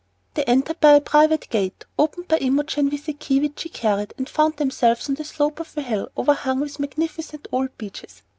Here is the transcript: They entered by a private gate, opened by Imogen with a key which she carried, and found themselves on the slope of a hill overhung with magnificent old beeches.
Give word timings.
They 0.33 0.43
entered 0.45 0.79
by 0.79 0.93
a 0.93 0.99
private 0.99 1.47
gate, 1.51 1.85
opened 1.99 2.27
by 2.27 2.37
Imogen 2.39 2.89
with 2.89 3.07
a 3.07 3.13
key 3.13 3.39
which 3.39 3.59
she 3.59 3.69
carried, 3.69 4.15
and 4.17 4.27
found 4.27 4.57
themselves 4.57 5.07
on 5.09 5.13
the 5.13 5.23
slope 5.23 5.59
of 5.59 5.77
a 5.77 5.83
hill 5.83 6.09
overhung 6.17 6.59
with 6.61 6.79
magnificent 6.79 7.47
old 7.51 7.77
beeches. 7.77 8.23